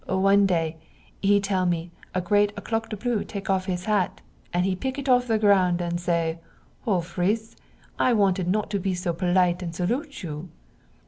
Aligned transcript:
One 0.07 0.47
day, 0.47 0.77
he 1.21 1.39
tell 1.39 1.67
me, 1.67 1.91
a 2.15 2.21
great 2.21 2.55
éclat 2.55 2.89
d'obus 2.89 3.23
take 3.27 3.51
off 3.51 3.67
his 3.67 3.85
hat, 3.85 4.19
and 4.51 4.65
he 4.65 4.75
pick 4.75 4.97
it 4.97 5.07
off 5.07 5.27
the 5.27 5.37
ground 5.37 5.79
and 5.79 6.01
say: 6.01 6.39
"Ho 6.85 7.01
Fritz! 7.01 7.55
I 7.99 8.11
wanted 8.13 8.47
not 8.47 8.73
be 8.81 8.95
so 8.95 9.13
polite 9.13 9.61
and 9.61 9.75
salute 9.75 10.23
you!" 10.23 10.49